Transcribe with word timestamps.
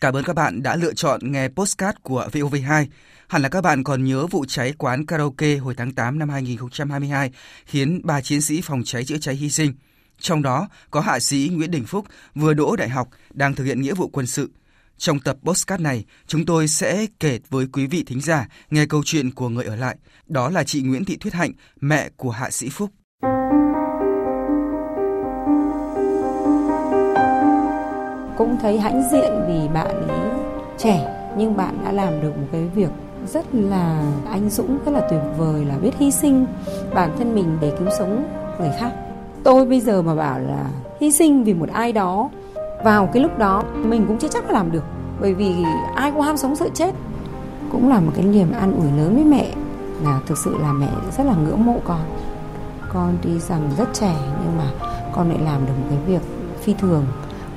Cảm 0.00 0.16
ơn 0.16 0.24
các 0.24 0.32
bạn 0.32 0.62
đã 0.62 0.76
lựa 0.76 0.94
chọn 0.94 1.32
nghe 1.32 1.48
postcard 1.48 1.98
của 2.02 2.28
VOV2. 2.32 2.86
Hẳn 3.28 3.42
là 3.42 3.48
các 3.48 3.60
bạn 3.60 3.84
còn 3.84 4.04
nhớ 4.04 4.26
vụ 4.26 4.44
cháy 4.48 4.72
quán 4.78 5.06
karaoke 5.06 5.56
hồi 5.56 5.74
tháng 5.76 5.92
8 5.92 6.18
năm 6.18 6.28
2022 6.28 7.30
khiến 7.66 8.00
ba 8.04 8.20
chiến 8.20 8.42
sĩ 8.42 8.60
phòng 8.60 8.82
cháy 8.84 9.04
chữa 9.04 9.18
cháy 9.18 9.34
hy 9.34 9.50
sinh. 9.50 9.72
Trong 10.18 10.42
đó 10.42 10.68
có 10.90 11.00
hạ 11.00 11.20
sĩ 11.20 11.50
Nguyễn 11.52 11.70
Đình 11.70 11.84
Phúc 11.84 12.06
vừa 12.34 12.54
đỗ 12.54 12.76
đại 12.76 12.88
học 12.88 13.08
đang 13.30 13.54
thực 13.54 13.64
hiện 13.64 13.80
nghĩa 13.82 13.94
vụ 13.94 14.08
quân 14.08 14.26
sự. 14.26 14.50
Trong 14.98 15.20
tập 15.20 15.36
postcard 15.42 15.82
này, 15.82 16.04
chúng 16.26 16.46
tôi 16.46 16.68
sẽ 16.68 17.06
kể 17.20 17.38
với 17.48 17.66
quý 17.72 17.86
vị 17.86 18.04
thính 18.06 18.20
giả 18.20 18.48
nghe 18.70 18.86
câu 18.86 19.02
chuyện 19.04 19.30
của 19.30 19.48
người 19.48 19.64
ở 19.64 19.76
lại. 19.76 19.96
Đó 20.26 20.50
là 20.50 20.64
chị 20.64 20.82
Nguyễn 20.82 21.04
Thị 21.04 21.16
Thuyết 21.16 21.34
Hạnh, 21.34 21.52
mẹ 21.80 22.10
của 22.16 22.30
hạ 22.30 22.50
sĩ 22.50 22.68
Phúc. 22.68 22.90
Cũng 28.38 28.56
thấy 28.62 28.78
hãnh 28.78 29.02
diện 29.12 29.32
vì 29.48 29.68
bạn 29.74 30.08
ấy 30.08 30.30
trẻ 30.78 31.32
nhưng 31.38 31.56
bạn 31.56 31.78
đã 31.84 31.92
làm 31.92 32.20
được 32.22 32.38
một 32.38 32.46
cái 32.52 32.68
việc 32.74 32.90
rất 33.26 33.46
là 33.52 34.02
anh 34.30 34.50
dũng, 34.50 34.78
rất 34.84 34.92
là 34.92 35.00
tuyệt 35.10 35.20
vời 35.38 35.64
là 35.64 35.74
biết 35.82 35.92
hy 35.98 36.10
sinh 36.10 36.46
bản 36.94 37.10
thân 37.18 37.34
mình 37.34 37.58
để 37.60 37.72
cứu 37.78 37.88
sống 37.98 38.24
người 38.58 38.70
khác. 38.80 38.92
Tôi 39.42 39.66
bây 39.66 39.80
giờ 39.80 40.02
mà 40.02 40.14
bảo 40.14 40.38
là 40.38 40.70
hy 41.00 41.10
sinh 41.10 41.44
vì 41.44 41.54
một 41.54 41.68
ai 41.72 41.92
đó 41.92 42.30
vào 42.84 43.08
cái 43.12 43.22
lúc 43.22 43.38
đó 43.38 43.62
mình 43.74 44.04
cũng 44.08 44.18
chưa 44.18 44.28
chắc 44.28 44.46
là 44.46 44.52
làm 44.52 44.72
được 44.72 44.84
bởi 45.20 45.34
vì 45.34 45.54
ai 45.94 46.12
cũng 46.12 46.20
ham 46.20 46.36
sống 46.36 46.56
sợ 46.56 46.68
chết 46.74 46.94
cũng 47.72 47.88
là 47.88 48.00
một 48.00 48.12
cái 48.16 48.24
niềm 48.24 48.52
an 48.52 48.72
ủi 48.76 48.92
lớn 48.98 49.14
với 49.14 49.24
mẹ 49.24 49.54
là 50.02 50.20
thực 50.26 50.38
sự 50.38 50.56
là 50.60 50.72
mẹ 50.72 50.88
rất 51.16 51.24
là 51.24 51.34
ngưỡng 51.34 51.64
mộ 51.64 51.76
con 51.84 52.00
con 52.92 53.16
đi 53.24 53.38
rằng 53.38 53.70
rất 53.78 53.88
trẻ 53.92 54.14
nhưng 54.44 54.58
mà 54.58 54.70
con 55.12 55.28
lại 55.28 55.38
làm 55.44 55.66
được 55.66 55.72
một 55.80 55.86
cái 55.90 55.98
việc 56.06 56.22
phi 56.60 56.74
thường 56.74 57.04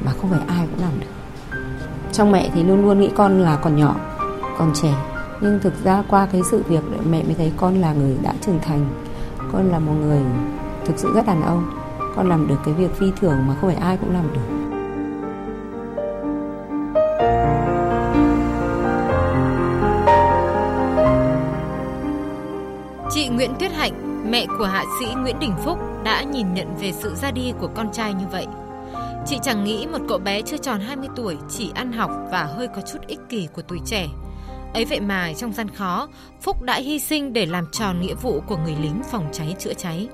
mà 0.05 0.12
không 0.21 0.30
phải 0.30 0.39
ai 0.48 0.67
cũng 0.71 0.81
làm 0.81 0.99
được. 0.99 1.08
Trong 2.12 2.31
mẹ 2.31 2.49
thì 2.53 2.63
luôn 2.63 2.85
luôn 2.85 2.99
nghĩ 2.99 3.09
con 3.16 3.40
là 3.40 3.55
còn 3.55 3.76
nhỏ 3.76 3.95
còn 4.57 4.71
trẻ. 4.73 4.94
Nhưng 5.41 5.59
thực 5.59 5.84
ra 5.84 6.03
qua 6.09 6.27
cái 6.31 6.41
sự 6.51 6.63
việc 6.68 6.84
mẹ 7.10 7.23
mới 7.23 7.34
thấy 7.34 7.51
con 7.57 7.82
là 7.82 7.93
người 7.93 8.18
đã 8.21 8.34
trưởng 8.41 8.60
thành. 8.62 8.85
Con 9.51 9.71
là 9.71 9.79
một 9.79 9.93
người 10.01 10.21
thực 10.85 10.99
sự 10.99 11.13
rất 11.15 11.26
đàn 11.26 11.41
ông. 11.41 11.70
Con 12.15 12.29
làm 12.29 12.48
được 12.48 12.55
cái 12.65 12.73
việc 12.73 12.96
phi 12.96 13.12
thường 13.21 13.38
mà 13.48 13.55
không 13.62 13.70
phải 13.70 13.82
ai 13.82 13.98
cũng 13.98 14.13
làm 14.13 14.23
được. 14.34 14.55
Chị 23.12 23.27
Nguyễn 23.27 23.51
Tuyết 23.60 23.71
Hạnh, 23.71 23.93
mẹ 24.32 24.45
của 24.57 24.66
hạ 24.66 24.84
sĩ 24.99 25.05
Nguyễn 25.16 25.40
Đình 25.40 25.54
Phúc 25.66 25.79
đã 26.04 26.23
nhìn 26.23 26.54
nhận 26.54 26.68
về 26.79 26.91
sự 26.91 27.16
ra 27.16 27.32
đi 27.32 27.54
của 27.60 27.70
con 27.76 27.91
trai 27.91 28.13
như 28.13 28.26
vậy. 28.32 28.48
Chị 29.25 29.37
chẳng 29.43 29.63
nghĩ 29.63 29.87
một 29.87 29.99
cậu 30.07 30.17
bé 30.17 30.41
chưa 30.41 30.57
tròn 30.57 30.79
20 30.79 31.09
tuổi 31.15 31.37
chỉ 31.49 31.71
ăn 31.75 31.91
học 31.91 32.12
và 32.31 32.43
hơi 32.43 32.67
có 32.67 32.81
chút 32.81 32.99
ích 33.07 33.20
kỷ 33.29 33.48
của 33.53 33.61
tuổi 33.61 33.79
trẻ. 33.85 34.07
Ấy 34.73 34.85
vậy 34.85 34.99
mà 34.99 35.34
trong 35.34 35.53
gian 35.53 35.70
khó, 35.70 36.07
Phúc 36.41 36.61
đã 36.61 36.76
hy 36.76 36.99
sinh 36.99 37.34
để 37.34 37.45
làm 37.45 37.65
tròn 37.71 38.01
nghĩa 38.01 38.15
vụ 38.15 38.41
của 38.48 38.57
người 38.57 38.76
lính 38.81 39.01
phòng 39.11 39.29
cháy 39.31 39.55
chữa 39.59 39.73
cháy. 39.73 40.07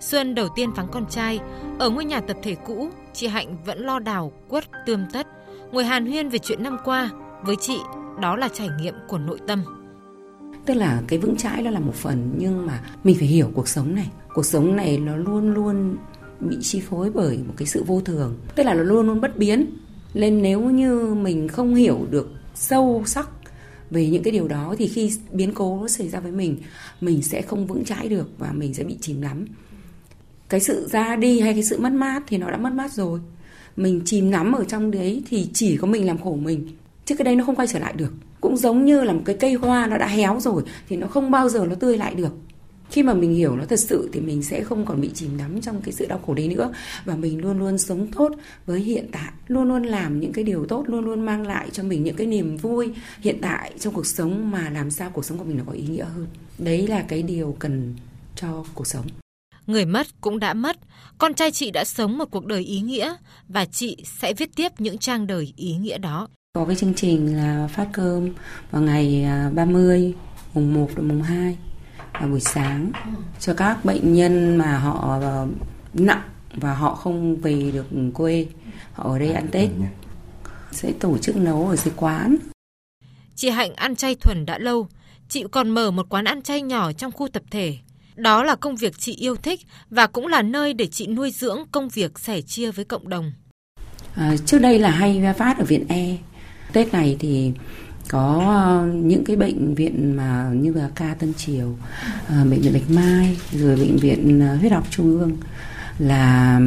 Xuân 0.00 0.34
đầu 0.34 0.48
tiên 0.56 0.72
vắng 0.72 0.88
con 0.92 1.06
trai, 1.06 1.40
ở 1.78 1.90
ngôi 1.90 2.04
nhà 2.04 2.20
tập 2.20 2.36
thể 2.42 2.54
cũ, 2.66 2.88
chị 3.12 3.26
Hạnh 3.26 3.56
vẫn 3.64 3.78
lo 3.78 3.98
đào, 3.98 4.32
quất, 4.48 4.64
tươm 4.86 5.06
tất, 5.12 5.26
ngồi 5.72 5.84
hàn 5.84 6.06
huyên 6.06 6.28
về 6.28 6.38
chuyện 6.38 6.62
năm 6.62 6.76
qua. 6.84 7.10
Với 7.42 7.56
chị, 7.60 7.78
đó 8.20 8.36
là 8.36 8.48
trải 8.48 8.68
nghiệm 8.80 8.94
của 9.08 9.18
nội 9.18 9.38
tâm. 9.46 9.62
Tức 10.66 10.74
là 10.74 11.00
cái 11.08 11.18
vững 11.18 11.36
chãi 11.36 11.62
đó 11.62 11.70
là 11.70 11.80
một 11.80 11.94
phần 11.94 12.34
nhưng 12.38 12.66
mà 12.66 12.80
mình 13.04 13.16
phải 13.18 13.28
hiểu 13.28 13.50
cuộc 13.54 13.68
sống 13.68 13.94
này. 13.94 14.10
Cuộc 14.34 14.44
sống 14.44 14.76
này 14.76 14.98
nó 14.98 15.16
luôn 15.16 15.54
luôn 15.54 15.96
bị 16.40 16.56
chi 16.60 16.80
phối 16.80 17.10
bởi 17.10 17.38
một 17.38 17.54
cái 17.56 17.66
sự 17.66 17.84
vô 17.86 18.00
thường. 18.00 18.36
Tức 18.54 18.62
là 18.62 18.74
nó 18.74 18.82
luôn 18.82 19.06
luôn 19.06 19.20
bất 19.20 19.36
biến. 19.36 19.66
Nên 20.14 20.42
nếu 20.42 20.60
như 20.60 21.14
mình 21.14 21.48
không 21.48 21.74
hiểu 21.74 22.06
được 22.10 22.32
sâu 22.54 23.02
sắc 23.06 23.28
về 23.90 24.06
những 24.06 24.22
cái 24.22 24.32
điều 24.32 24.48
đó 24.48 24.74
thì 24.78 24.88
khi 24.88 25.12
biến 25.32 25.52
cố 25.54 25.80
nó 25.80 25.88
xảy 25.88 26.08
ra 26.08 26.20
với 26.20 26.32
mình, 26.32 26.56
mình 27.00 27.22
sẽ 27.22 27.42
không 27.42 27.66
vững 27.66 27.84
chãi 27.84 28.08
được 28.08 28.28
và 28.38 28.52
mình 28.52 28.74
sẽ 28.74 28.84
bị 28.84 28.96
chìm 29.00 29.20
lắm 29.20 29.46
cái 30.48 30.60
sự 30.60 30.88
ra 30.90 31.16
đi 31.16 31.40
hay 31.40 31.52
cái 31.52 31.62
sự 31.62 31.78
mất 31.78 31.92
mát 31.92 32.22
thì 32.26 32.38
nó 32.38 32.50
đã 32.50 32.56
mất 32.56 32.72
mát 32.72 32.92
rồi 32.92 33.20
mình 33.76 34.00
chìm 34.04 34.30
nắm 34.30 34.52
ở 34.52 34.64
trong 34.64 34.90
đấy 34.90 35.22
thì 35.28 35.48
chỉ 35.52 35.76
có 35.76 35.86
mình 35.86 36.06
làm 36.06 36.18
khổ 36.18 36.36
mình 36.36 36.68
chứ 37.04 37.16
cái 37.16 37.24
đây 37.24 37.36
nó 37.36 37.44
không 37.44 37.56
quay 37.56 37.68
trở 37.68 37.78
lại 37.78 37.92
được 37.96 38.12
cũng 38.40 38.56
giống 38.56 38.84
như 38.84 39.04
là 39.04 39.12
một 39.12 39.22
cái 39.24 39.36
cây 39.40 39.54
hoa 39.54 39.86
nó 39.86 39.98
đã 39.98 40.06
héo 40.06 40.40
rồi 40.40 40.62
thì 40.88 40.96
nó 40.96 41.06
không 41.06 41.30
bao 41.30 41.48
giờ 41.48 41.66
nó 41.68 41.74
tươi 41.74 41.96
lại 41.96 42.14
được 42.14 42.32
khi 42.90 43.02
mà 43.02 43.14
mình 43.14 43.34
hiểu 43.34 43.56
nó 43.56 43.64
thật 43.64 43.80
sự 43.80 44.10
thì 44.12 44.20
mình 44.20 44.42
sẽ 44.42 44.64
không 44.64 44.86
còn 44.86 45.00
bị 45.00 45.10
chìm 45.14 45.38
đắm 45.38 45.60
trong 45.60 45.82
cái 45.82 45.92
sự 45.92 46.06
đau 46.06 46.20
khổ 46.26 46.34
đấy 46.34 46.48
nữa. 46.48 46.72
Và 47.04 47.16
mình 47.16 47.40
luôn 47.40 47.58
luôn 47.58 47.78
sống 47.78 48.06
tốt 48.06 48.32
với 48.66 48.80
hiện 48.80 49.06
tại 49.12 49.32
luôn 49.48 49.68
luôn 49.68 49.82
làm 49.82 50.20
những 50.20 50.32
cái 50.32 50.44
điều 50.44 50.66
tốt 50.66 50.84
luôn 50.86 51.04
luôn 51.04 51.26
mang 51.26 51.46
lại 51.46 51.68
cho 51.72 51.82
mình 51.82 52.04
những 52.04 52.16
cái 52.16 52.26
niềm 52.26 52.56
vui 52.56 52.92
hiện 53.20 53.38
tại 53.42 53.72
trong 53.80 53.94
cuộc 53.94 54.06
sống 54.06 54.50
mà 54.50 54.70
làm 54.70 54.90
sao 54.90 55.10
cuộc 55.10 55.24
sống 55.24 55.38
của 55.38 55.44
mình 55.44 55.58
nó 55.58 55.64
có 55.66 55.72
ý 55.72 55.82
nghĩa 55.82 56.04
hơn. 56.04 56.26
Đấy 56.58 56.86
là 56.86 57.04
cái 57.08 57.22
điều 57.22 57.56
cần 57.58 57.94
cho 58.36 58.64
cuộc 58.74 58.86
sống. 58.86 59.06
Người 59.66 59.84
mất 59.84 60.06
cũng 60.20 60.38
đã 60.38 60.54
mất, 60.54 60.76
con 61.18 61.34
trai 61.34 61.50
chị 61.50 61.70
đã 61.70 61.84
sống 61.84 62.18
một 62.18 62.30
cuộc 62.30 62.46
đời 62.46 62.62
ý 62.62 62.80
nghĩa 62.80 63.14
và 63.48 63.64
chị 63.64 63.96
sẽ 64.20 64.34
viết 64.34 64.50
tiếp 64.56 64.72
những 64.78 64.98
trang 64.98 65.26
đời 65.26 65.52
ý 65.56 65.76
nghĩa 65.76 65.98
đó. 65.98 66.28
Có 66.52 66.64
cái 66.64 66.76
chương 66.76 66.94
trình 66.94 67.36
là 67.36 67.68
phát 67.72 67.88
cơm 67.92 68.28
vào 68.70 68.82
ngày 68.82 69.26
30, 69.54 70.14
à, 70.16 70.20
mùng 70.54 70.74
1 70.74 70.90
và 70.94 71.02
mùng 71.02 71.22
2 71.22 71.56
vào 72.20 72.28
buổi 72.28 72.40
sáng 72.40 72.92
cho 73.40 73.54
các 73.54 73.84
bệnh 73.84 74.14
nhân 74.14 74.56
mà 74.56 74.78
họ 74.78 75.18
à, 75.22 75.46
nặng 75.94 76.22
và 76.54 76.74
họ 76.74 76.94
không 76.94 77.36
về 77.36 77.70
được 77.74 77.86
quê, 78.14 78.46
họ 78.92 79.12
ở 79.12 79.18
đây 79.18 79.32
ăn 79.32 79.48
Tết. 79.52 79.70
Sẽ 80.72 80.92
tổ 81.00 81.18
chức 81.18 81.36
nấu 81.36 81.68
ở 81.68 81.76
dưới 81.76 81.94
quán. 81.96 82.36
Chị 83.34 83.50
Hạnh 83.50 83.74
ăn 83.74 83.96
chay 83.96 84.14
thuần 84.14 84.46
đã 84.46 84.58
lâu, 84.58 84.88
chị 85.28 85.44
còn 85.52 85.70
mở 85.70 85.90
một 85.90 86.06
quán 86.08 86.24
ăn 86.24 86.42
chay 86.42 86.62
nhỏ 86.62 86.92
trong 86.92 87.12
khu 87.12 87.28
tập 87.28 87.42
thể 87.50 87.78
đó 88.18 88.44
là 88.44 88.56
công 88.56 88.76
việc 88.76 88.98
chị 88.98 89.14
yêu 89.14 89.36
thích 89.36 89.60
và 89.90 90.06
cũng 90.06 90.26
là 90.26 90.42
nơi 90.42 90.74
để 90.74 90.86
chị 90.86 91.06
nuôi 91.06 91.30
dưỡng 91.30 91.58
công 91.72 91.88
việc 91.88 92.18
sẻ 92.18 92.40
chia 92.40 92.70
với 92.70 92.84
cộng 92.84 93.08
đồng. 93.08 93.32
À, 94.14 94.34
trước 94.46 94.58
đây 94.58 94.78
là 94.78 94.90
hay 94.90 95.22
phát 95.38 95.58
ở 95.58 95.64
viện 95.64 95.86
E. 95.88 96.16
Tết 96.72 96.92
này 96.92 97.16
thì 97.18 97.52
có 98.08 98.42
ờ, 98.46 98.86
những 98.92 99.24
cái 99.24 99.36
bệnh 99.36 99.74
viện 99.74 100.16
mà 100.16 100.50
như 100.54 100.72
là 100.72 100.88
ca 100.94 101.14
Tân 101.14 101.34
Triều, 101.34 101.76
à, 102.28 102.44
bệnh 102.50 102.60
viện 102.60 102.72
Bạch 102.72 102.90
Mai, 102.90 103.36
rồi 103.52 103.76
bệnh 103.76 103.96
viện 103.96 104.40
ờ, 104.40 104.56
huyết 104.56 104.72
học 104.72 104.84
trung 104.90 105.18
ương 105.20 105.36
là 105.98 106.60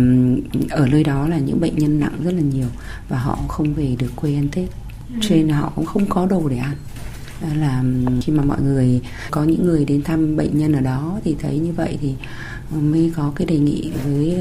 ở 0.69 0.87
nơi 0.87 1.03
đó 1.03 1.27
là 1.27 1.37
những 1.37 1.59
bệnh 1.59 1.75
nhân 1.75 1.99
nặng 1.99 2.13
rất 2.23 2.33
là 2.33 2.41
nhiều 2.41 2.67
và 3.09 3.19
họ 3.19 3.39
không 3.47 3.73
về 3.73 3.95
được 3.99 4.11
quê 4.15 4.35
ăn 4.35 4.47
Tết. 4.51 4.69
Ừ. 5.09 5.15
Cho 5.21 5.35
nên 5.35 5.49
họ 5.49 5.71
cũng 5.75 5.85
không 5.85 6.05
có 6.05 6.25
đồ 6.25 6.49
để 6.49 6.57
ăn 6.57 6.75
là 7.55 7.83
khi 8.21 8.33
mà 8.33 8.43
mọi 8.43 8.61
người 8.61 9.01
có 9.31 9.43
những 9.43 9.65
người 9.65 9.85
đến 9.85 10.03
thăm 10.03 10.35
bệnh 10.35 10.57
nhân 10.57 10.73
ở 10.73 10.81
đó 10.81 11.19
thì 11.23 11.35
thấy 11.41 11.59
như 11.59 11.71
vậy 11.71 11.97
thì 12.01 12.15
mới 12.71 13.11
có 13.15 13.31
cái 13.35 13.45
đề 13.45 13.57
nghị 13.57 13.91
với 14.05 14.37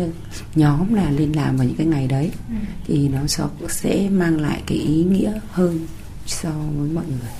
nhóm 0.54 0.94
là 0.94 1.10
lên 1.10 1.32
làm 1.32 1.56
vào 1.56 1.66
những 1.66 1.76
cái 1.76 1.86
ngày 1.86 2.06
đấy 2.06 2.30
ừ. 2.48 2.54
thì 2.86 3.08
nó 3.08 3.46
sẽ 3.68 4.08
mang 4.10 4.40
lại 4.40 4.62
cái 4.66 4.78
ý 4.78 5.04
nghĩa 5.04 5.32
hơn 5.50 5.86
so 6.30 6.50
với 6.50 6.90
mọi 6.94 7.04
người. 7.06 7.30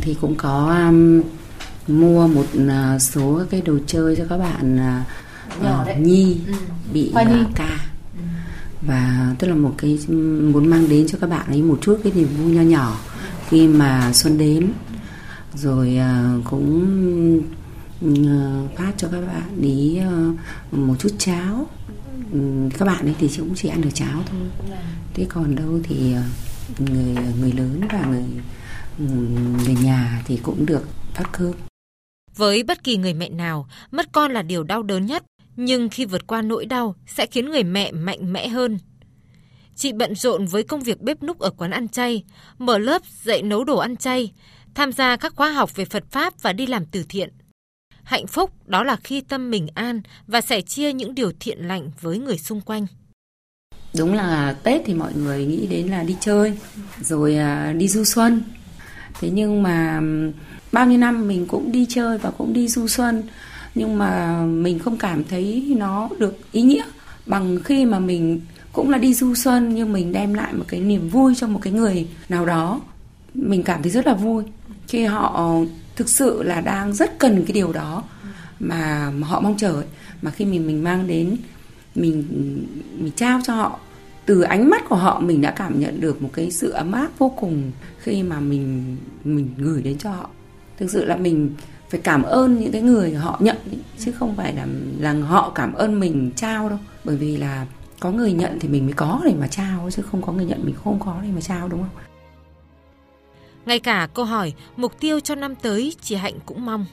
Thì 0.00 0.16
cũng 0.20 0.34
có 0.34 0.86
um, 0.88 1.22
mua 1.88 2.28
một 2.28 2.46
uh, 2.56 3.02
số 3.02 3.42
cái 3.50 3.60
đồ 3.60 3.78
chơi 3.86 4.16
cho 4.16 4.24
các 4.28 4.38
bạn 4.38 4.78
uh, 5.60 5.98
nhi 5.98 6.36
ừ. 6.46 6.52
bị 6.92 7.12
uh, 7.12 7.48
ca 7.54 7.78
ừ. 8.14 8.22
và 8.82 9.34
tức 9.38 9.48
là 9.48 9.54
một 9.54 9.74
cái 9.78 9.98
muốn 10.52 10.66
mang 10.66 10.88
đến 10.88 11.06
cho 11.08 11.18
các 11.20 11.30
bạn 11.30 11.46
ấy 11.46 11.62
một 11.62 11.78
chút 11.82 12.00
cái 12.04 12.12
niềm 12.16 12.28
vui 12.38 12.52
nho 12.52 12.62
nhỏ 12.62 13.00
khi 13.48 13.68
mà 13.68 14.12
xuân 14.12 14.38
đến. 14.38 14.72
Rồi 15.54 15.96
à, 15.96 16.34
cũng 16.50 17.42
à, 18.26 18.62
phát 18.76 18.92
cho 18.96 19.08
các 19.08 19.20
bạn 19.20 19.60
ý 19.62 19.96
à, 19.96 20.10
một 20.72 20.94
chút 20.98 21.10
cháo. 21.18 21.66
Các 22.78 22.84
bạn 22.84 23.04
ấy 23.04 23.14
thì 23.18 23.28
cũng 23.38 23.54
chỉ 23.54 23.68
ăn 23.68 23.80
được 23.80 23.90
cháo 23.94 24.22
thôi. 24.30 24.40
Thế 25.14 25.26
còn 25.28 25.54
đâu 25.56 25.80
thì 25.82 26.14
người 26.78 27.16
người 27.40 27.52
lớn 27.52 27.80
và 27.92 28.06
người 28.06 28.24
người 29.64 29.76
nhà 29.82 30.22
thì 30.26 30.38
cũng 30.42 30.66
được 30.66 30.88
phát 31.14 31.24
cơm 31.32 31.52
với 32.36 32.62
bất 32.62 32.84
kỳ 32.84 32.96
người 32.96 33.14
mẹ 33.14 33.28
nào 33.28 33.68
mất 33.90 34.12
con 34.12 34.32
là 34.32 34.42
điều 34.42 34.62
đau 34.62 34.82
đớn 34.82 35.06
nhất 35.06 35.24
nhưng 35.56 35.88
khi 35.88 36.04
vượt 36.04 36.26
qua 36.26 36.42
nỗi 36.42 36.64
đau 36.64 36.94
sẽ 37.06 37.26
khiến 37.26 37.50
người 37.50 37.64
mẹ 37.64 37.92
mạnh 37.92 38.32
mẽ 38.32 38.48
hơn 38.48 38.78
Chị 39.76 39.92
bận 39.92 40.14
rộn 40.14 40.46
với 40.46 40.62
công 40.62 40.82
việc 40.82 41.00
bếp 41.00 41.22
núc 41.22 41.38
ở 41.38 41.50
quán 41.50 41.70
ăn 41.70 41.88
chay, 41.88 42.24
mở 42.58 42.78
lớp 42.78 43.02
dạy 43.22 43.42
nấu 43.42 43.64
đồ 43.64 43.78
ăn 43.78 43.96
chay, 43.96 44.32
tham 44.74 44.92
gia 44.92 45.16
các 45.16 45.34
khóa 45.36 45.50
học 45.50 45.76
về 45.76 45.84
Phật 45.84 46.04
Pháp 46.10 46.42
và 46.42 46.52
đi 46.52 46.66
làm 46.66 46.86
từ 46.86 47.04
thiện. 47.08 47.30
Hạnh 48.02 48.26
phúc 48.26 48.68
đó 48.68 48.84
là 48.84 48.96
khi 48.96 49.20
tâm 49.20 49.50
mình 49.50 49.66
an 49.74 50.02
và 50.26 50.40
sẻ 50.40 50.60
chia 50.60 50.92
những 50.92 51.14
điều 51.14 51.32
thiện 51.40 51.58
lành 51.68 51.90
với 52.00 52.18
người 52.18 52.38
xung 52.38 52.60
quanh. 52.60 52.86
Đúng 53.98 54.14
là 54.14 54.56
Tết 54.62 54.82
thì 54.84 54.94
mọi 54.94 55.12
người 55.14 55.46
nghĩ 55.46 55.66
đến 55.66 55.86
là 55.86 56.02
đi 56.02 56.16
chơi, 56.20 56.52
rồi 57.00 57.36
à, 57.36 57.72
đi 57.72 57.88
du 57.88 58.04
xuân. 58.04 58.42
Thế 59.20 59.30
nhưng 59.30 59.62
mà 59.62 60.00
bao 60.72 60.86
nhiêu 60.86 60.98
năm 60.98 61.28
mình 61.28 61.46
cũng 61.46 61.72
đi 61.72 61.86
chơi 61.88 62.18
và 62.18 62.30
cũng 62.30 62.52
đi 62.52 62.68
du 62.68 62.88
xuân, 62.88 63.22
nhưng 63.74 63.98
mà 63.98 64.42
mình 64.42 64.78
không 64.78 64.96
cảm 64.96 65.24
thấy 65.24 65.74
nó 65.78 66.08
được 66.18 66.38
ý 66.52 66.62
nghĩa 66.62 66.84
bằng 67.26 67.58
khi 67.64 67.84
mà 67.84 67.98
mình 67.98 68.40
cũng 68.72 68.90
là 68.90 68.98
đi 68.98 69.14
du 69.14 69.34
xuân 69.34 69.74
nhưng 69.74 69.92
mình 69.92 70.12
đem 70.12 70.34
lại 70.34 70.52
một 70.52 70.64
cái 70.68 70.80
niềm 70.80 71.08
vui 71.08 71.34
cho 71.36 71.46
một 71.46 71.60
cái 71.62 71.72
người 71.72 72.06
nào 72.28 72.46
đó 72.46 72.80
mình 73.34 73.62
cảm 73.62 73.82
thấy 73.82 73.90
rất 73.92 74.06
là 74.06 74.14
vui 74.14 74.44
khi 74.88 75.04
họ 75.04 75.54
thực 75.96 76.08
sự 76.08 76.42
là 76.42 76.60
đang 76.60 76.92
rất 76.92 77.18
cần 77.18 77.44
cái 77.46 77.52
điều 77.52 77.72
đó 77.72 78.02
mà 78.60 79.12
họ 79.22 79.40
mong 79.40 79.56
chờ 79.58 79.82
mà 80.22 80.30
khi 80.30 80.44
mình 80.44 80.66
mình 80.66 80.84
mang 80.84 81.06
đến 81.06 81.36
mình 81.94 82.24
mình 82.98 83.12
trao 83.16 83.40
cho 83.44 83.54
họ. 83.54 83.78
Từ 84.26 84.40
ánh 84.40 84.70
mắt 84.70 84.88
của 84.88 84.96
họ 84.96 85.20
mình 85.20 85.40
đã 85.40 85.50
cảm 85.50 85.80
nhận 85.80 86.00
được 86.00 86.22
một 86.22 86.30
cái 86.32 86.50
sự 86.50 86.70
ấm 86.70 86.92
áp 86.92 87.08
vô 87.18 87.28
cùng 87.28 87.72
khi 87.98 88.22
mà 88.22 88.40
mình 88.40 88.96
mình 89.24 89.54
gửi 89.58 89.82
đến 89.82 89.98
cho 89.98 90.10
họ. 90.10 90.30
Thực 90.78 90.90
sự 90.90 91.04
là 91.04 91.16
mình 91.16 91.50
phải 91.90 92.00
cảm 92.00 92.22
ơn 92.22 92.60
những 92.60 92.72
cái 92.72 92.82
người 92.82 93.14
họ 93.14 93.38
nhận 93.40 93.56
ý, 93.70 93.78
chứ 93.98 94.12
không 94.12 94.36
phải 94.36 94.54
là 94.54 94.66
là 94.98 95.12
họ 95.12 95.52
cảm 95.54 95.72
ơn 95.72 96.00
mình 96.00 96.30
trao 96.36 96.68
đâu. 96.68 96.78
Bởi 97.04 97.16
vì 97.16 97.36
là 97.36 97.66
có 98.00 98.10
người 98.10 98.32
nhận 98.32 98.58
thì 98.60 98.68
mình 98.68 98.84
mới 98.84 98.92
có 98.92 99.20
để 99.24 99.34
mà 99.40 99.46
trao 99.46 99.90
chứ 99.92 100.02
không 100.02 100.22
có 100.22 100.32
người 100.32 100.44
nhận 100.44 100.64
mình 100.64 100.74
không 100.84 101.00
có 101.00 101.20
để 101.22 101.28
mà 101.34 101.40
trao 101.40 101.68
đúng 101.68 101.80
không? 101.80 102.02
Ngay 103.66 103.78
cả 103.78 104.08
câu 104.14 104.24
hỏi 104.24 104.52
mục 104.76 105.00
tiêu 105.00 105.20
cho 105.20 105.34
năm 105.34 105.54
tới 105.54 105.94
chị 106.00 106.14
Hạnh 106.14 106.34
cũng 106.46 106.66
mong. 106.66 106.86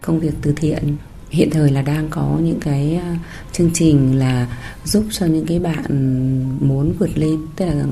Công 0.00 0.20
việc 0.20 0.34
từ 0.42 0.52
thiện 0.56 0.96
hiện 1.34 1.50
thời 1.50 1.70
là 1.70 1.82
đang 1.82 2.08
có 2.10 2.38
những 2.42 2.60
cái 2.60 3.00
à, 3.02 3.16
chương 3.52 3.70
trình 3.74 4.18
là 4.18 4.46
giúp 4.84 5.04
cho 5.10 5.26
những 5.26 5.46
cái 5.46 5.58
bạn 5.58 5.84
muốn 6.60 6.92
vượt 6.98 7.18
lên 7.18 7.36
tức 7.56 7.64
là 7.64 7.84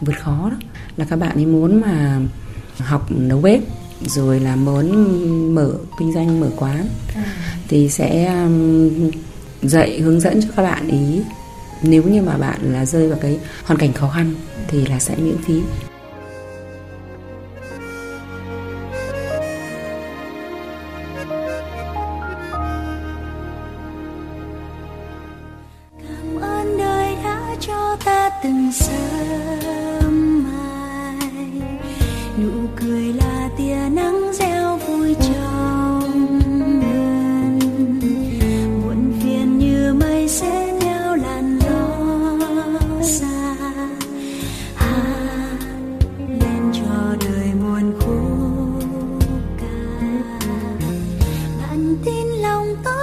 vượt 0.00 0.18
khó 0.18 0.50
đó. 0.50 0.56
Là 0.96 1.04
các 1.04 1.16
bạn 1.16 1.34
ấy 1.36 1.46
muốn 1.46 1.80
mà 1.80 2.20
học 2.78 3.06
nấu 3.10 3.40
bếp 3.40 3.60
rồi 4.06 4.40
là 4.40 4.56
muốn 4.56 5.54
mở 5.54 5.72
kinh 5.98 6.12
doanh 6.12 6.40
mở 6.40 6.50
quán 6.56 6.86
thì 7.68 7.88
sẽ 7.88 8.40
dạy 9.62 10.00
hướng 10.00 10.20
dẫn 10.20 10.42
cho 10.42 10.48
các 10.56 10.62
bạn 10.62 10.88
ý. 10.88 11.22
Nếu 11.82 12.02
như 12.02 12.22
mà 12.22 12.36
bạn 12.36 12.72
là 12.72 12.86
rơi 12.86 13.08
vào 13.08 13.18
cái 13.22 13.38
hoàn 13.64 13.80
cảnh 13.80 13.92
khó 13.92 14.08
khăn 14.08 14.34
thì 14.68 14.86
là 14.86 14.98
sẽ 14.98 15.16
miễn 15.16 15.36
phí 15.46 15.60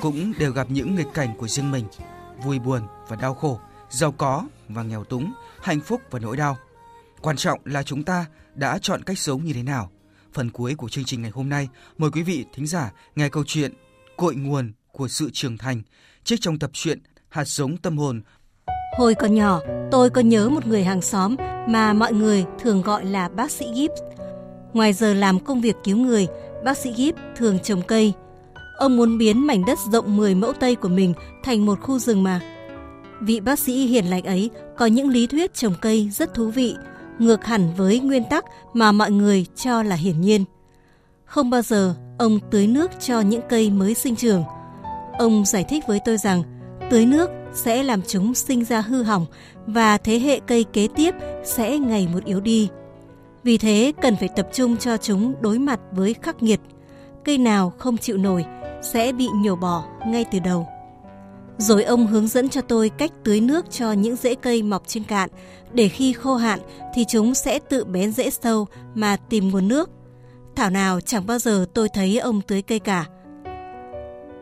cũng 0.00 0.32
đều 0.38 0.52
gặp 0.52 0.66
những 0.70 0.94
nghịch 0.94 1.14
cảnh 1.14 1.36
của 1.38 1.48
riêng 1.48 1.70
mình, 1.70 1.84
vui 2.44 2.58
buồn 2.58 2.80
và 3.08 3.16
đau 3.16 3.34
khổ, 3.34 3.60
giàu 3.90 4.12
có 4.12 4.46
và 4.68 4.82
nghèo 4.82 5.04
túng, 5.04 5.32
hạnh 5.62 5.80
phúc 5.80 6.00
và 6.10 6.18
nỗi 6.18 6.36
đau. 6.36 6.56
Quan 7.22 7.36
trọng 7.36 7.60
là 7.64 7.82
chúng 7.82 8.02
ta 8.02 8.26
đã 8.54 8.78
chọn 8.82 9.02
cách 9.02 9.18
sống 9.18 9.44
như 9.44 9.52
thế 9.52 9.62
nào. 9.62 9.90
Phần 10.32 10.50
cuối 10.50 10.74
của 10.74 10.88
chương 10.88 11.04
trình 11.04 11.22
ngày 11.22 11.30
hôm 11.30 11.48
nay, 11.48 11.68
mời 11.98 12.10
quý 12.10 12.22
vị 12.22 12.44
thính 12.54 12.66
giả 12.66 12.92
nghe 13.16 13.28
câu 13.28 13.44
chuyện 13.46 13.74
Cội 14.16 14.34
nguồn 14.34 14.72
của 14.92 15.08
sự 15.08 15.30
trưởng 15.32 15.58
thành, 15.58 15.82
trích 16.24 16.40
trong 16.40 16.58
tập 16.58 16.70
truyện 16.72 16.98
Hạt 17.28 17.44
giống 17.44 17.76
tâm 17.76 17.98
hồn. 17.98 18.22
Hồi 18.98 19.14
còn 19.14 19.34
nhỏ, 19.34 19.60
tôi 19.90 20.10
có 20.10 20.20
nhớ 20.20 20.48
một 20.48 20.66
người 20.66 20.84
hàng 20.84 21.02
xóm 21.02 21.36
mà 21.68 21.92
mọi 21.92 22.12
người 22.12 22.44
thường 22.58 22.82
gọi 22.82 23.04
là 23.04 23.28
bác 23.28 23.50
sĩ 23.50 23.66
Gibbs 23.74 24.00
Ngoài 24.72 24.92
giờ 24.92 25.14
làm 25.14 25.40
công 25.40 25.60
việc 25.60 25.76
cứu 25.84 25.96
người, 25.96 26.26
bác 26.64 26.78
sĩ 26.78 26.94
Gibbs 26.94 27.20
thường 27.36 27.58
trồng 27.58 27.82
cây. 27.82 28.12
Ông 28.80 28.96
muốn 28.96 29.18
biến 29.18 29.46
mảnh 29.46 29.64
đất 29.64 29.78
rộng 29.78 30.16
10 30.16 30.34
mẫu 30.34 30.52
Tây 30.52 30.74
của 30.74 30.88
mình 30.88 31.14
thành 31.42 31.66
một 31.66 31.80
khu 31.80 31.98
rừng 31.98 32.22
mà. 32.22 32.40
Vị 33.20 33.40
bác 33.40 33.58
sĩ 33.58 33.86
hiền 33.86 34.04
lành 34.04 34.24
ấy 34.24 34.50
có 34.76 34.86
những 34.86 35.08
lý 35.08 35.26
thuyết 35.26 35.54
trồng 35.54 35.74
cây 35.80 36.10
rất 36.12 36.34
thú 36.34 36.50
vị, 36.50 36.74
ngược 37.18 37.44
hẳn 37.44 37.74
với 37.76 38.00
nguyên 38.00 38.24
tắc 38.24 38.44
mà 38.72 38.92
mọi 38.92 39.10
người 39.10 39.46
cho 39.56 39.82
là 39.82 39.96
hiển 39.96 40.20
nhiên. 40.20 40.44
Không 41.24 41.50
bao 41.50 41.62
giờ 41.62 41.94
ông 42.18 42.38
tưới 42.50 42.66
nước 42.66 42.90
cho 43.00 43.20
những 43.20 43.40
cây 43.48 43.70
mới 43.70 43.94
sinh 43.94 44.16
trưởng. 44.16 44.44
Ông 45.18 45.44
giải 45.44 45.64
thích 45.68 45.84
với 45.86 46.00
tôi 46.04 46.16
rằng 46.16 46.42
tưới 46.90 47.06
nước 47.06 47.30
sẽ 47.54 47.82
làm 47.82 48.02
chúng 48.02 48.34
sinh 48.34 48.64
ra 48.64 48.80
hư 48.80 49.02
hỏng 49.02 49.26
và 49.66 49.98
thế 49.98 50.18
hệ 50.18 50.40
cây 50.46 50.64
kế 50.72 50.88
tiếp 50.96 51.14
sẽ 51.44 51.78
ngày 51.78 52.08
một 52.12 52.24
yếu 52.24 52.40
đi. 52.40 52.68
Vì 53.44 53.58
thế 53.58 53.92
cần 54.02 54.16
phải 54.16 54.28
tập 54.36 54.48
trung 54.52 54.76
cho 54.76 54.96
chúng 54.96 55.34
đối 55.40 55.58
mặt 55.58 55.80
với 55.92 56.14
khắc 56.22 56.42
nghiệt. 56.42 56.60
Cây 57.24 57.38
nào 57.38 57.72
không 57.78 57.96
chịu 57.96 58.16
nổi 58.16 58.44
sẽ 58.82 59.12
bị 59.12 59.28
nhổ 59.34 59.56
bỏ 59.56 59.84
ngay 60.06 60.24
từ 60.32 60.38
đầu. 60.38 60.66
Rồi 61.58 61.84
ông 61.84 62.06
hướng 62.06 62.28
dẫn 62.28 62.48
cho 62.48 62.60
tôi 62.60 62.88
cách 62.88 63.10
tưới 63.24 63.40
nước 63.40 63.70
cho 63.70 63.92
những 63.92 64.16
rễ 64.16 64.34
cây 64.34 64.62
mọc 64.62 64.82
trên 64.86 65.04
cạn 65.04 65.30
để 65.72 65.88
khi 65.88 66.12
khô 66.12 66.36
hạn 66.36 66.60
thì 66.94 67.04
chúng 67.08 67.34
sẽ 67.34 67.58
tự 67.58 67.84
bén 67.84 68.12
rễ 68.12 68.30
sâu 68.30 68.66
mà 68.94 69.16
tìm 69.16 69.48
nguồn 69.48 69.68
nước. 69.68 69.90
Thảo 70.56 70.70
nào 70.70 71.00
chẳng 71.00 71.26
bao 71.26 71.38
giờ 71.38 71.66
tôi 71.74 71.88
thấy 71.88 72.18
ông 72.18 72.40
tưới 72.40 72.62
cây 72.62 72.78
cả. 72.78 73.06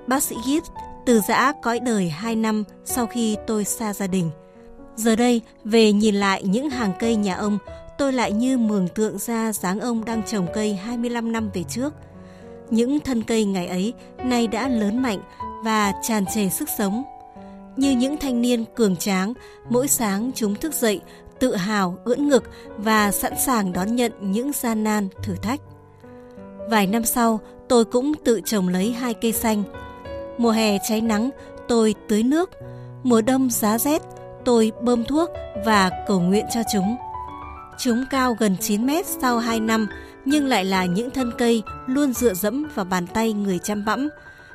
Bác 0.07 0.23
sĩ 0.23 0.37
Gibbs 0.47 0.71
từ 1.07 1.21
giã 1.21 1.53
cõi 1.63 1.81
đời 1.81 2.09
2 2.09 2.37
năm 2.37 2.65
sau 2.85 3.07
khi 3.07 3.37
tôi 3.47 3.65
xa 3.65 3.95
gia 3.95 4.07
đình. 4.07 4.31
Giờ 4.97 5.17
đây, 5.17 5.41
về 5.65 5.93
nhìn 5.93 6.15
lại 6.15 6.43
những 6.43 6.71
hàng 6.71 6.93
cây 6.99 7.17
nhà 7.17 7.35
ông, 7.35 7.59
tôi 7.99 8.13
lại 8.13 8.33
như 8.33 8.59
mường 8.59 8.89
tượng 8.89 9.19
ra 9.19 9.53
dáng 9.53 9.81
ông 9.81 10.05
đang 10.05 10.23
trồng 10.23 10.47
cây 10.55 10.75
25 10.75 11.33
năm 11.33 11.51
về 11.55 11.63
trước. 11.63 11.95
Những 12.71 13.01
thân 13.01 13.23
cây 13.23 13.45
ngày 13.45 13.67
ấy 13.67 13.93
nay 14.25 14.47
đã 14.47 14.69
lớn 14.69 15.03
mạnh 15.03 15.19
và 15.65 15.93
tràn 16.03 16.25
trề 16.35 16.49
sức 16.49 16.69
sống. 16.79 17.03
Như 17.77 17.91
những 17.91 18.17
thanh 18.17 18.41
niên 18.41 18.65
cường 18.75 18.97
tráng, 18.97 19.33
mỗi 19.69 19.89
sáng 19.89 20.31
chúng 20.35 20.55
thức 20.55 20.75
dậy, 20.75 21.01
tự 21.39 21.57
hào, 21.57 21.99
ưỡn 22.05 22.29
ngực 22.29 22.45
và 22.77 23.11
sẵn 23.11 23.33
sàng 23.39 23.73
đón 23.73 23.97
nhận 23.97 24.13
những 24.21 24.53
gian 24.53 24.85
nan, 24.85 25.09
thử 25.23 25.35
thách. 25.43 25.61
Vài 26.71 26.87
năm 26.87 27.05
sau, 27.05 27.41
tôi 27.69 27.85
cũng 27.85 28.13
tự 28.25 28.41
trồng 28.45 28.69
lấy 28.69 28.93
hai 28.93 29.15
cây 29.15 29.33
xanh. 29.33 29.63
Mùa 30.39 30.51
hè 30.51 30.79
cháy 30.89 31.01
nắng, 31.01 31.31
tôi 31.69 31.95
tưới 32.09 32.23
nước. 32.23 32.51
Mùa 33.03 33.21
đông 33.21 33.51
giá 33.51 33.79
rét, 33.79 34.03
tôi 34.45 34.73
bơm 34.83 35.05
thuốc 35.05 35.31
và 35.65 35.91
cầu 36.07 36.21
nguyện 36.21 36.45
cho 36.55 36.61
chúng. 36.73 36.97
Chúng 37.79 38.05
cao 38.11 38.37
gần 38.39 38.57
9 38.61 38.87
mét 38.87 39.07
sau 39.07 39.39
2 39.39 39.61
năm 39.61 39.89
nhưng 40.25 40.47
lại 40.47 40.65
là 40.65 40.85
những 40.85 41.11
thân 41.11 41.33
cây 41.39 41.63
luôn 41.87 42.13
dựa 42.13 42.35
dẫm 42.35 42.67
vào 42.75 42.85
bàn 42.85 43.07
tay 43.07 43.33
người 43.33 43.59
chăm 43.59 43.85
bẵm. 43.85 44.09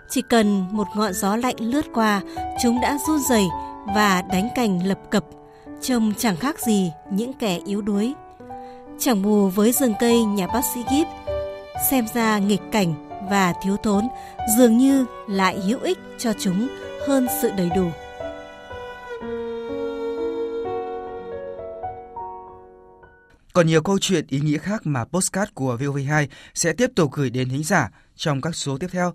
Chỉ 0.09 0.21
cần 0.21 0.65
một 0.71 0.87
ngọn 0.95 1.13
gió 1.13 1.35
lạnh 1.35 1.55
lướt 1.59 1.85
qua, 1.93 2.21
chúng 2.61 2.81
đã 2.81 2.97
run 3.07 3.19
rẩy 3.29 3.43
và 3.95 4.21
đánh 4.21 4.49
cành 4.55 4.87
lập 4.87 4.99
cập, 5.09 5.23
trông 5.81 6.13
chẳng 6.17 6.35
khác 6.35 6.59
gì 6.59 6.91
những 7.11 7.33
kẻ 7.33 7.59
yếu 7.65 7.81
đuối. 7.81 8.13
Chẳng 8.99 9.21
bù 9.21 9.47
với 9.47 9.71
rừng 9.71 9.93
cây 9.99 10.23
nhà 10.23 10.47
bác 10.47 10.61
sĩ 10.73 10.83
Gip, 10.91 11.07
xem 11.89 12.05
ra 12.13 12.37
nghịch 12.37 12.61
cảnh 12.71 12.93
và 13.29 13.53
thiếu 13.63 13.77
thốn 13.77 14.07
dường 14.57 14.77
như 14.77 15.05
lại 15.27 15.59
hữu 15.59 15.79
ích 15.79 15.97
cho 16.17 16.33
chúng 16.39 16.67
hơn 17.07 17.27
sự 17.41 17.51
đầy 17.57 17.69
đủ. 17.75 17.85
Còn 23.53 23.67
nhiều 23.67 23.81
câu 23.81 23.99
chuyện 23.99 24.25
ý 24.29 24.39
nghĩa 24.39 24.57
khác 24.57 24.81
mà 24.85 25.05
postcard 25.05 25.51
của 25.53 25.77
VOV2 25.77 26.27
sẽ 26.53 26.73
tiếp 26.73 26.89
tục 26.95 27.11
gửi 27.11 27.29
đến 27.29 27.49
thính 27.49 27.63
giả 27.63 27.89
trong 28.15 28.41
các 28.41 28.55
số 28.55 28.77
tiếp 28.77 28.87
theo. 28.91 29.11